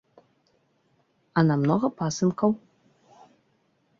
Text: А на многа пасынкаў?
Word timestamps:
А 1.41 1.43
на 1.51 1.55
многа 1.65 1.87
пасынкаў? 2.01 2.49